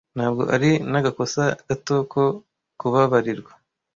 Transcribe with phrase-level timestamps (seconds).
[0.15, 2.23] Ntabwo ari nagakosa gato ko
[2.79, 3.51] kubabaribwa